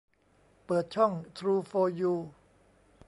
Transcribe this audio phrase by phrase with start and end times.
[0.65, 2.13] เปิดช่องทรูโฟร์ยู